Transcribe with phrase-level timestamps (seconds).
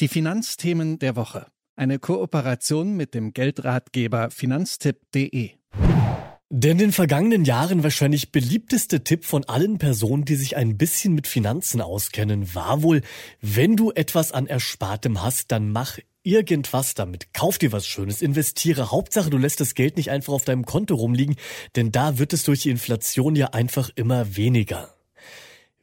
[0.00, 1.46] Die Finanzthemen der Woche.
[1.76, 5.50] Eine Kooperation mit dem Geldratgeber finanztipp.de.
[6.50, 11.14] Der in den vergangenen Jahren wahrscheinlich beliebteste Tipp von allen Personen, die sich ein bisschen
[11.14, 13.02] mit Finanzen auskennen, war wohl,
[13.40, 17.32] wenn du etwas an Erspartem hast, dann mach irgendwas damit.
[17.32, 18.90] Kauf dir was Schönes, investiere.
[18.90, 21.36] Hauptsache, du lässt das Geld nicht einfach auf deinem Konto rumliegen,
[21.76, 24.93] denn da wird es durch die Inflation ja einfach immer weniger.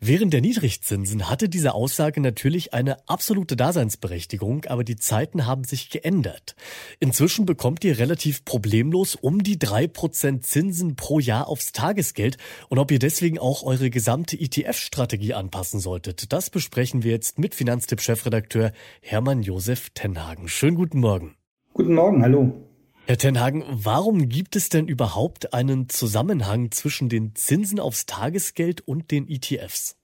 [0.04, 5.92] Während der Niedrigzinsen hatte diese Aussage natürlich eine absolute Daseinsberechtigung, aber die Zeiten haben sich
[5.92, 6.56] geändert.
[7.00, 12.38] Inzwischen bekommt ihr relativ problemlos um die drei Prozent Zinsen pro Jahr aufs Tagesgeld
[12.68, 17.54] und ob ihr deswegen auch eure gesamte ETF-Strategie anpassen solltet, das besprechen wir jetzt mit
[17.54, 20.48] Finanztipp-Chefredakteur Hermann Josef Tenhagen.
[20.48, 21.36] Schönen guten Morgen.
[21.74, 22.71] Guten Morgen, hallo.
[23.08, 29.12] Herr Tenhagen, warum gibt es denn überhaupt einen Zusammenhang zwischen den Zinsen aufs Tagesgeld und
[29.12, 29.98] den ETFs?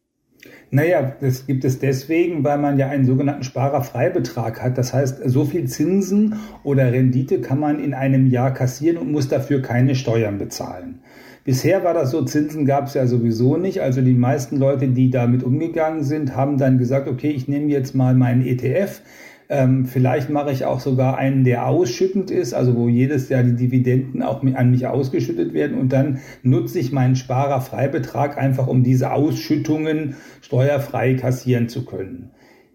[0.72, 4.78] Naja, das gibt es deswegen, weil man ja einen sogenannten Sparerfreibetrag hat.
[4.78, 9.28] Das heißt, so viel Zinsen oder Rendite kann man in einem Jahr kassieren und muss
[9.28, 11.02] dafür keine Steuern bezahlen.
[11.44, 13.82] Bisher war das so, Zinsen gab es ja sowieso nicht.
[13.82, 17.96] Also die meisten Leute, die damit umgegangen sind, haben dann gesagt, okay, ich nehme jetzt
[17.96, 19.02] mal meinen ETF,
[19.50, 23.56] ähm, vielleicht mache ich auch sogar einen, der ausschüttend ist, also wo jedes Jahr die
[23.56, 29.14] Dividenden auch an mich ausgeschüttet werden und dann nutze ich meinen Sparerfreibetrag einfach, um diese
[29.14, 32.32] Ausschüttungen steuerfrei kassieren zu können.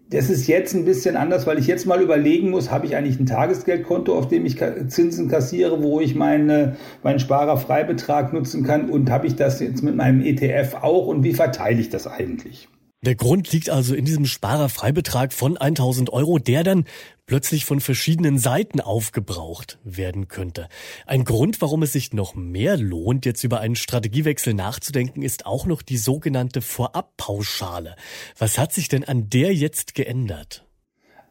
[0.09, 3.19] Das ist jetzt ein bisschen anders, weil ich jetzt mal überlegen muss, habe ich eigentlich
[3.19, 4.57] ein Tagesgeldkonto, auf dem ich
[4.87, 9.95] Zinsen kassiere, wo ich meine, meinen Sparerfreibetrag nutzen kann und habe ich das jetzt mit
[9.95, 12.67] meinem ETF auch und wie verteile ich das eigentlich?
[13.03, 16.85] Der Grund liegt also in diesem Sparerfreibetrag von 1000 Euro, der dann
[17.25, 20.69] plötzlich von verschiedenen Seiten aufgebraucht werden könnte.
[21.05, 25.65] Ein Grund, warum es sich noch mehr lohnt, jetzt über einen Strategiewechsel nachzudenken, ist auch
[25.65, 27.97] noch die sogenannte Vorabpauschale.
[28.37, 30.65] Was hat sich denn an der jetzt geändert?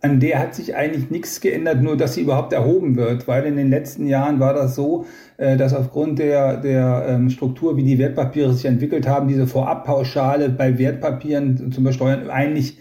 [0.03, 3.57] An der hat sich eigentlich nichts geändert, nur dass sie überhaupt erhoben wird, weil in
[3.57, 7.99] den letzten Jahren war das so, äh, dass aufgrund der, der ähm, Struktur, wie die
[7.99, 12.79] Wertpapiere sich entwickelt haben, diese Vorabpauschale bei Wertpapieren zum Besteuern eigentlich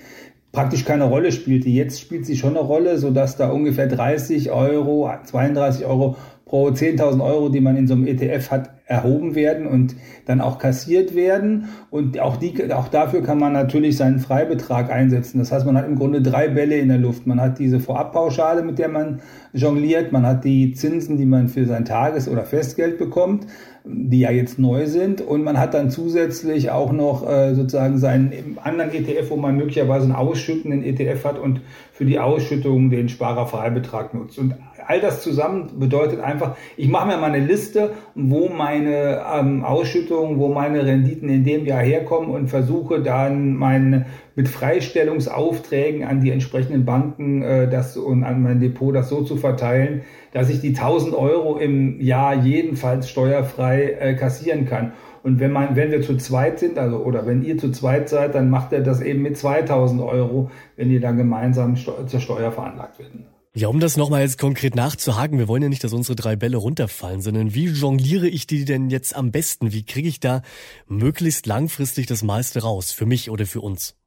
[0.52, 1.70] praktisch keine Rolle spielte.
[1.70, 6.70] Jetzt spielt sie schon eine Rolle, so dass da ungefähr 30 Euro, 32 Euro pro
[6.70, 11.16] 10.000 Euro, die man in so einem ETF hat, erhoben werden und dann auch kassiert
[11.16, 11.70] werden.
[11.90, 15.40] Und auch, die, auch dafür kann man natürlich seinen Freibetrag einsetzen.
[15.40, 17.26] Das heißt, man hat im Grunde drei Bälle in der Luft.
[17.26, 19.22] Man hat diese Vorabpauschale, mit der man
[19.54, 20.12] jongliert.
[20.12, 23.48] Man hat die Zinsen, die man für sein Tages- oder Festgeld bekommt,
[23.86, 25.22] die ja jetzt neu sind.
[25.22, 30.06] Und man hat dann zusätzlich auch noch äh, sozusagen seinen anderen ETF, wo man möglicherweise
[30.06, 31.62] einen ausschüttenden ETF hat und
[31.94, 34.38] für die Ausschüttung den Sparerfreibetrag nutzt.
[34.38, 34.56] Und
[34.88, 38.50] all das zusammen bedeutet einfach, ich mache mir mal eine Liste, wo
[38.82, 44.06] meine ähm, Ausschüttungen, wo meine Renditen in dem Jahr herkommen und versuche dann meine
[44.36, 49.36] mit Freistellungsaufträgen an die entsprechenden Banken äh, das und an mein Depot das so zu
[49.36, 50.02] verteilen,
[50.34, 54.94] dass ich die 1000 Euro im Jahr jedenfalls steuerfrei äh, kassieren kann.
[55.24, 58.34] Und wenn man, wenn wir zu zweit sind, also oder wenn ihr zu zweit seid,
[58.34, 62.98] dann macht er das eben mit 2000 Euro, wenn ihr dann gemeinsam zur Steuer veranlagt
[62.98, 63.28] werden.
[63.54, 66.56] Ja, um das nochmal jetzt konkret nachzuhaken, wir wollen ja nicht, dass unsere drei Bälle
[66.56, 69.74] runterfallen, sondern wie jongliere ich die denn jetzt am besten?
[69.74, 70.42] Wie kriege ich da
[70.88, 72.94] möglichst langfristig das meiste raus?
[72.94, 74.01] Für mich oder für uns?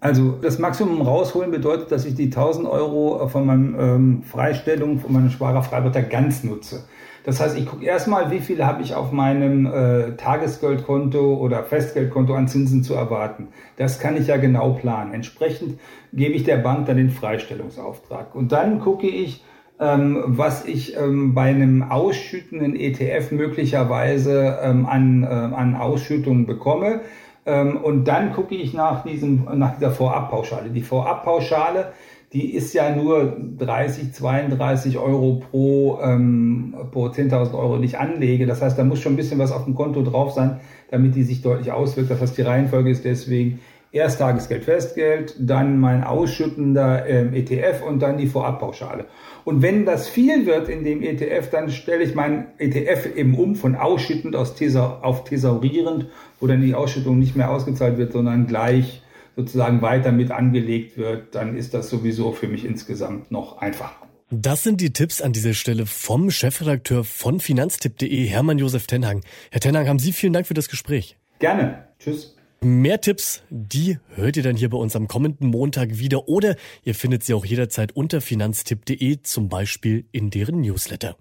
[0.00, 5.12] Also das Maximum rausholen bedeutet, dass ich die 1000 Euro von meinem ähm, Freistellung, von
[5.12, 6.84] meinem Sparerfreibetrag ganz nutze.
[7.24, 12.34] Das heißt, ich gucke erstmal, wie viel habe ich auf meinem äh, Tagesgeldkonto oder Festgeldkonto
[12.34, 13.48] an Zinsen zu erwarten.
[13.76, 15.12] Das kann ich ja genau planen.
[15.12, 15.80] Entsprechend
[16.12, 18.32] gebe ich der Bank dann den Freistellungsauftrag.
[18.36, 19.42] Und dann gucke ich,
[19.80, 27.00] ähm, was ich ähm, bei einem ausschüttenden ETF möglicherweise ähm, an, äh, an Ausschüttungen bekomme.
[27.46, 30.70] Ähm, und dann gucke ich nach, diesem, nach dieser Vorabpauschale.
[30.70, 31.92] Die Vorabpauschale
[32.32, 38.46] die ist ja nur 30, 32 Euro pro, ähm, pro 10.000 Euro, die ich anlege.
[38.46, 41.22] Das heißt, da muss schon ein bisschen was auf dem Konto drauf sein, damit die
[41.22, 42.10] sich deutlich auswirkt.
[42.10, 43.60] Das heißt, die Reihenfolge ist deswegen
[43.96, 49.06] erst Tagesgeld, Festgeld, dann mein ausschüttender ähm, ETF und dann die Vorabpauschale.
[49.44, 53.54] Und wenn das viel wird in dem ETF, dann stelle ich mein ETF eben um
[53.54, 56.06] von ausschüttend aus Thesa auf thesaurierend,
[56.40, 59.02] wo dann die Ausschüttung nicht mehr ausgezahlt wird, sondern gleich
[59.36, 64.06] sozusagen weiter mit angelegt wird, dann ist das sowieso für mich insgesamt noch einfacher.
[64.30, 69.22] Das sind die Tipps an dieser Stelle vom Chefredakteur von finanztipp.de, Hermann Josef Tenhang.
[69.52, 71.16] Herr Tenhang, haben Sie vielen Dank für das Gespräch.
[71.38, 71.86] Gerne.
[72.00, 72.35] Tschüss.
[72.62, 76.94] Mehr Tipps, die hört ihr dann hier bei uns am kommenden Montag wieder oder ihr
[76.94, 81.16] findet sie auch jederzeit unter finanztipp.de, zum Beispiel in deren Newsletter.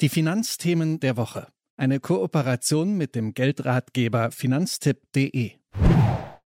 [0.00, 1.48] Die Finanzthemen der Woche.
[1.76, 5.52] Eine Kooperation mit dem Geldratgeber finanztipp.de.